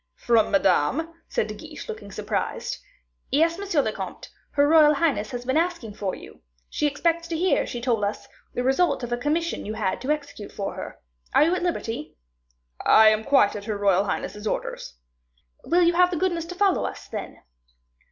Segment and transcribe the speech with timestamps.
[0.15, 2.79] "From Madame!" said De Guiche, looking surprised.
[3.29, 3.83] "Yes, M.
[3.83, 7.79] le comte, her royal highness has been asking for you; she expects to hear, she
[7.79, 10.97] told us, the result of a commission you had to execute for her.
[11.35, 12.17] Are you at liberty?"
[12.83, 14.95] "I am quite at her royal highness's orders."
[15.65, 17.43] "Will you have the goodness to follow us, then?"